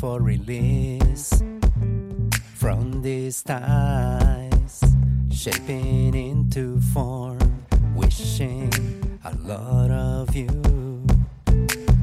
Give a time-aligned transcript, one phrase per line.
[0.00, 1.42] for release
[2.54, 4.84] from these ties,
[5.30, 7.64] shaping into form,
[7.94, 8.70] wishing
[9.24, 10.48] a lot of you.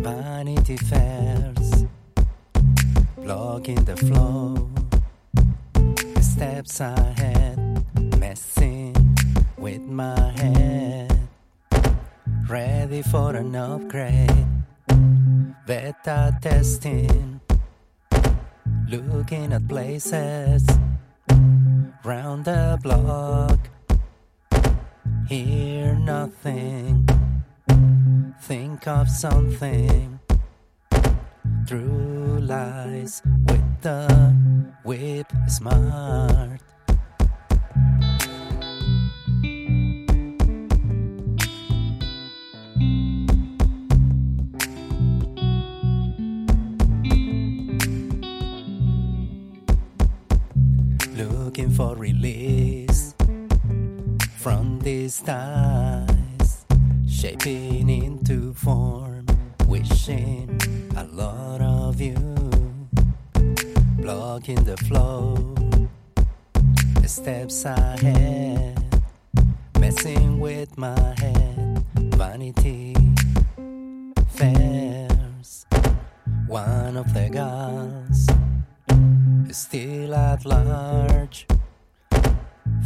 [0.00, 1.84] Vanity Fairs,
[3.16, 4.70] blocking the flow,
[6.14, 7.84] the steps ahead,
[8.18, 8.94] messing
[9.58, 11.28] with my head,
[12.48, 14.46] ready for an upgrade,
[15.66, 17.33] beta testing
[19.02, 20.66] looking at places
[22.04, 23.58] round the block.
[25.28, 27.08] Hear nothing,
[28.42, 30.20] think of something.
[31.66, 34.34] Through lies with the
[34.84, 36.63] whip smart.
[51.16, 53.14] Looking for release
[54.36, 56.66] from these ties,
[57.08, 59.24] shaping into form,
[59.68, 60.60] wishing
[60.96, 62.16] a lot of you,
[63.98, 65.54] blocking the flow,
[67.06, 69.02] steps ahead,
[69.78, 71.84] messing with my head,
[72.16, 72.94] vanity
[74.30, 75.64] fairs,
[76.48, 78.33] one of the gods
[79.54, 81.46] still at large.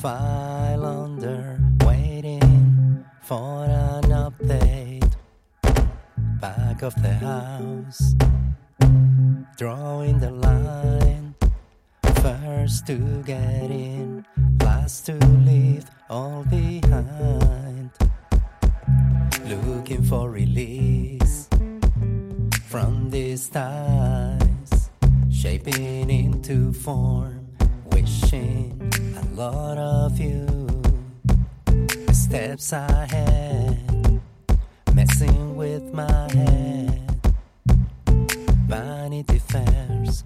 [0.00, 5.12] File under, waiting for an update.
[6.40, 8.14] Back of the house,
[9.56, 11.34] drawing the line.
[12.20, 14.26] First to get in,
[14.60, 15.14] last to
[15.46, 17.90] leave all behind.
[19.44, 21.48] Looking for release
[22.64, 24.25] from this ties
[25.46, 27.46] shaping into form,
[27.92, 30.66] wishing a lot of you.
[31.66, 34.20] The steps I had,
[34.92, 37.00] messing with my head,
[38.66, 40.24] vanity fairs.